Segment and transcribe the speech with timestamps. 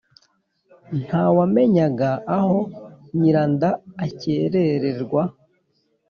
[1.03, 2.57] ntawamenyaga aho
[3.17, 3.69] nyiranda
[4.05, 5.23] akerererwa.